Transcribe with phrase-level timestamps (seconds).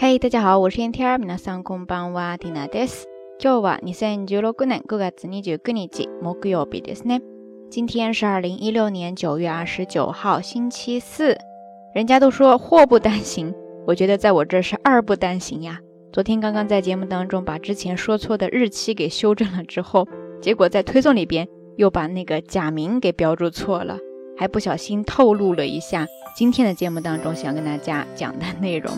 [0.00, 3.06] 嗨，大家好，我是 NTR，皆さんこんばんは、ティナです。
[3.38, 7.20] 今日は二千十六年五月二十九日木曜日ですね。
[7.70, 11.36] 今天是二零一六年九月二十九号，星期四。
[11.94, 13.54] 人家都说祸不单行，
[13.86, 15.80] 我觉得在我这是二不单行呀。
[16.12, 20.06] 昨天刚刚在节目当中把之前说错的日期给修正了之后，
[20.40, 23.98] 结果在推送里边又把那个假名给标注错了，
[24.36, 26.06] 还不小心透露了一下
[26.36, 28.92] 今天的节目当中想跟大家讲的内容。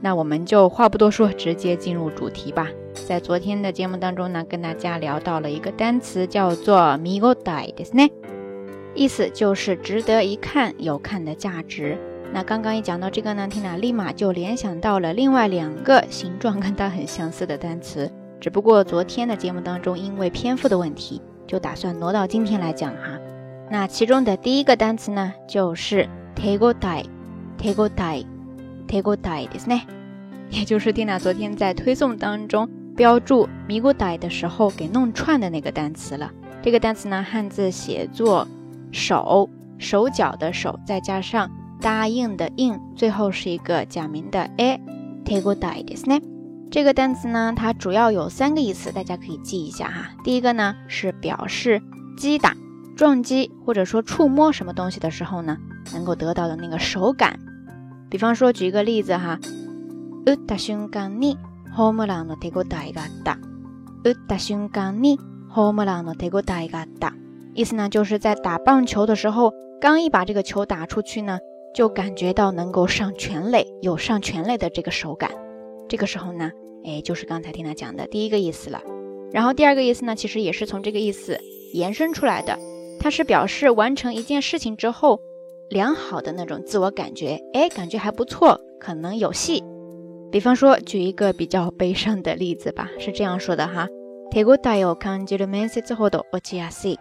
[0.00, 2.68] 那我们就话不多说，直接进入主题吧。
[2.92, 8.10] 在昨天的节目当中呢，跟大家聊到了一个单词，叫做 “migo dai” 的呢，
[8.94, 11.98] 意思就是值得一看，有看的价值。
[12.32, 18.10] 那刚刚一讲到这个呢，缇娜立马就联想到了另外两个形状跟它很相似的单词，
[18.40, 23.18] 只不过昨天的节目当中因为篇幅的问题，就打算挪到今天来讲哈。
[23.70, 27.88] 那其中的第一个单词呢，就是 Tego，Tego
[28.87, 29.81] “tego dai”，“tego dai”，“tego dai” 的呢，
[30.49, 36.31] 也就是缇娜昨天在推送当中标注 “migo dai” 的时候给弄串的那个单词了。
[36.61, 38.47] 这个单词呢，汉字写作“
[38.91, 41.49] 手”，手脚的手，再加上。
[41.81, 46.21] 答应的应，最后是一个假名的 a，tego dai ですね。
[46.69, 50.11] 这个单词呢，它主要有三个意思，大家可以记一下哈。
[50.23, 51.81] 第一个呢是表示
[52.15, 52.55] 击打、
[52.95, 55.57] 撞击或者说触摸什么东西的时候呢，
[55.91, 57.39] 能够得到的那个手感。
[58.09, 59.39] 比方说，举一个例子哈，
[60.25, 61.37] 打った瞬間に
[61.75, 63.37] ホームランの手応えがあった。
[64.03, 65.19] 打った瞬間に
[65.49, 67.13] ホームランの手応えがあった。
[67.53, 71.39] 意思呢，就是在打棒球的时候，刚一把这个球打出去呢。
[71.73, 75.31] 就感觉到能够上全垒，有上全垒的这个手感。
[75.87, 76.51] 这个时候呢，
[76.83, 78.81] 哎，就是刚才听他讲的第一个意思了。
[79.31, 81.39] 然后第二个意思呢，其实也是从这个意思
[81.73, 82.59] 延伸出来的。
[82.99, 85.21] 它是表示完成一件事情之后
[85.69, 89.63] 良好的那种自我感觉，哎，感觉还不错，可能有戏。
[90.31, 93.87] 比方说，举一个比较悲伤的例子吧，是这样说的哈：
[94.31, 96.97] 手応えを感じる面接ほど落ちやすい。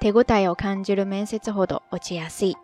[0.00, 2.54] 手応えを感じる面接ほど落ちやすい。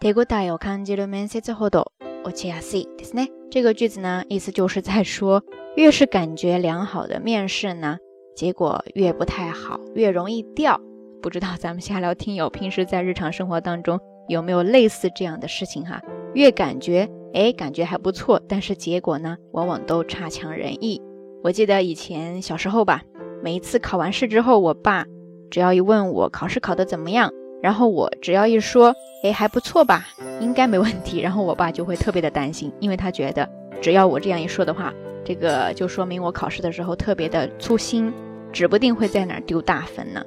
[0.00, 1.92] 手応えを感じる面接ほど
[2.24, 3.30] 落ちやすいですね。
[3.50, 5.42] 这个句子呢，意思就是在说，
[5.76, 7.98] 越是感觉良好的面试呢，
[8.36, 10.80] 结果越不太好，越容易掉。
[11.20, 16.01] 不知道咱们下聊听友平时在日常生活当中 有没有类似这样的事情哈？
[16.33, 21.01] 越感觉哎，感觉还不错，但是结果呢，往往都差强人意。
[21.43, 23.03] 我记得以前小时候吧，
[23.43, 25.05] 每一次考完试之后，我爸
[25.51, 27.31] 只要一问我考试考得怎么样。
[27.61, 30.05] 然后我只要一说，哎，还不错吧，
[30.41, 31.21] 应该没问题。
[31.21, 33.49] 然后我爸就会特别的担心，因为他觉得
[33.81, 38.11] 只要我这样一说的话，这个就说明我考试的时候特别的粗心，
[38.51, 40.21] 指不定会在哪儿丢大分呢。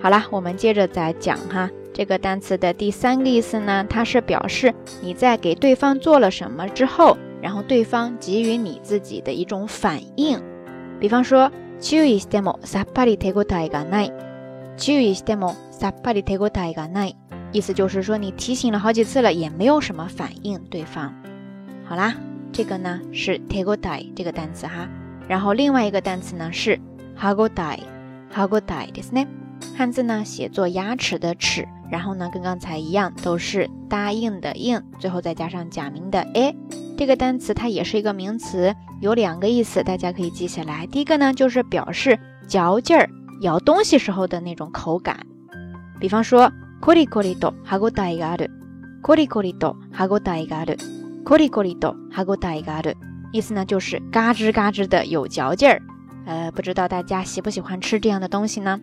[0.00, 10.41] 好啦，我们接着再讲哈，这个单词的第三个意思呢，它是表示你在给对方做了什么之后，然后对方给予你自己的一种反应。
[10.99, 14.11] 比方说，注意してもさっぱり手応えがない。
[14.77, 17.15] 注意してもさっぱり手応えがない，
[17.51, 20.59] 意思就是说你提醒了好几次了，也没有什么反应。
[20.69, 21.11] 对方，
[21.83, 22.15] 好啦，
[22.53, 24.87] 这个呢是手応え这个单词哈。
[25.27, 26.79] 然后另外一个单词呢是
[27.17, 27.79] 歯応え，
[28.33, 29.27] 歯応えですね。
[29.75, 36.55] 汉字呢写作牙齿的齿，然后呢跟刚才一样都是答应的应，最后再加上假名的 a。
[36.97, 40.85] 这个单词它也是一个名词，有两个意思，大家可以记下来。
[40.87, 43.09] 第一个呢就是表示嚼劲儿，
[43.41, 45.25] 咬东西时候的那种口感。
[45.99, 46.51] 比方说，
[46.81, 48.49] コリコリと歯ごたえがある。
[49.03, 50.77] コリコリと歯ごたえがある。
[51.23, 52.97] コリコリと歯ごたえがある。
[53.31, 55.81] 意思呢就是嘎吱嘎吱的有嚼劲儿。
[56.25, 58.79] 呃，不知道大家喜不喜欢吃这样的东西呢？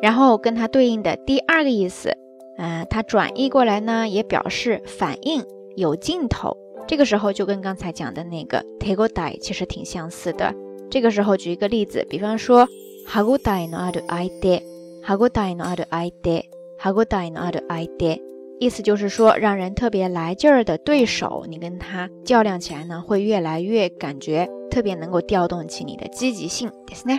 [0.00, 2.16] 然后跟它对应的第二个意思，
[2.56, 5.44] 呃，它转译过来呢也表示反应
[5.76, 6.56] 有劲头。
[6.86, 10.54] 这个时候就跟刚才讲的那个手応え其实挺相似的。
[10.90, 12.68] 这个时候举一个例子，比方说
[13.06, 14.62] 歯ごたえのある相手。
[15.04, 16.44] 歯ごたえのある相手，
[16.78, 18.20] 歯ごたえのある相手，
[18.60, 27.18] 意思就是说让人特别来劲儿的对手，你跟他较量起来呢，会越来越感觉特别能够调动起你的积极性，ですね。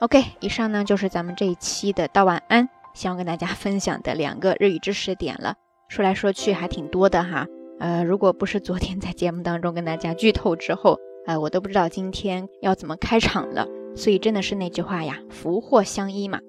[0.00, 5.54] OK，以上呢就是咱们这一期的道晚安，想要跟大家 分享的两个日语知识点了。
[5.88, 7.46] 说来说去还挺多的哈，
[7.78, 13.66] 呃，如果不是昨天在节目当中跟大家剧透之后，呃，我都不知道今天要怎么开场了。
[13.94, 16.40] 所以真的是那句话呀，福祸相依嘛。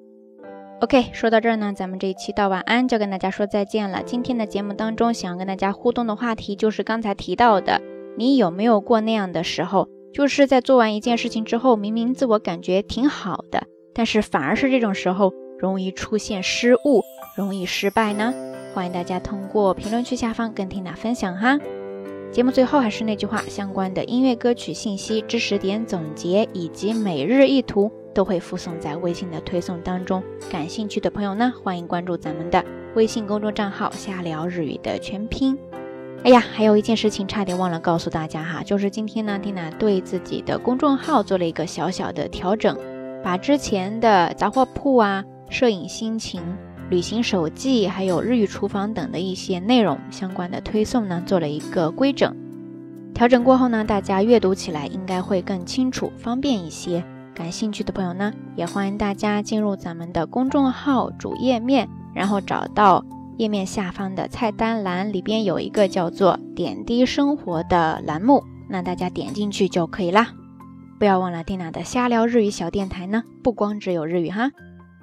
[0.82, 4.04] OK，说到这儿呢，咱们这一期道晚安就跟大家说再见了。
[4.04, 7.82] 今天的节目当中，想要跟大家互动的话题就是刚才提到的，
[8.18, 17.04] 你有没有过那样的时候，就是在做完一件事情之后，明明自我感觉挺好的，但是反而是这种时候容易出现失误，
[17.36, 18.34] 容易失败呢？
[18.74, 21.60] 欢迎大家通过评论区下方跟缇娜分享哈。
[22.32, 30.22] 节目最后还是那句话，相关的音乐歌曲信息、知识点总结以及每日一图都会附送在微信的推送当中。
[30.50, 32.64] 感兴趣的朋友呢，欢迎关注咱们的
[32.96, 35.58] 微信公众账号“瞎聊日语”的全拼。
[36.24, 42.78] 哎呀，还有一件事情差点忘了告诉大家哈，就是今天呢，蒂娜对自己的公众号做了一个小小的调整，
[43.24, 46.42] 把之前的杂货铺啊、摄影心情。
[46.90, 52.34] 旅行手记，还有日语厨房等的一些内容相关的推送呢，做了一个规整。
[53.14, 57.04] 调整过后呢，大家阅读起来应该会更清楚、方便一些。
[57.34, 63.04] 感兴趣的朋友呢，也欢迎大家进入咱们的公众号主页面，然后找到
[63.38, 70.34] 页面下方的菜单栏，里边有一个叫做“点滴生活”的栏目，那大家点进去就可以啦。
[71.00, 74.52] 不要忘了蒂娜的瞎聊日语小电台呢，不光只有日语哈。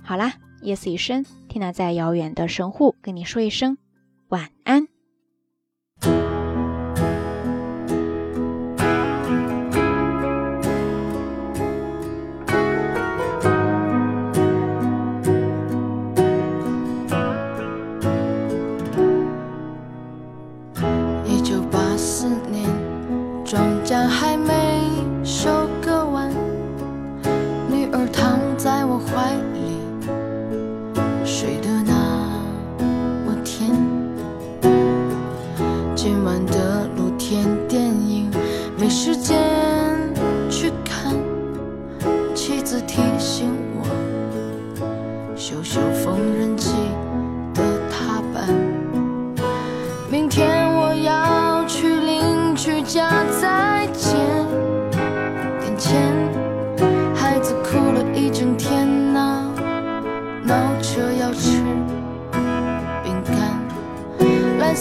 [0.02, 0.34] 好啦。
[0.62, 3.76] 夜色已深，缇娜在遥远的神户跟你说一声
[4.28, 4.93] 晚安。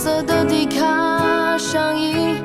[0.04, 2.36] 色的迪卡上衣，